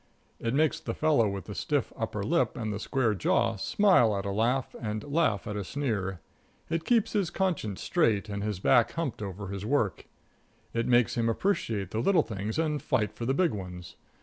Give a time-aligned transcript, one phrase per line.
[0.39, 4.25] It makes the fellow with the stiff upper lip and the square jaw smile at
[4.25, 6.21] a laugh and laugh at a sneer;
[6.71, 10.07] it keeps his conscience straight and his back humped over his work;
[10.73, 13.95] it makes him appreciate the little things and fight for the big ones.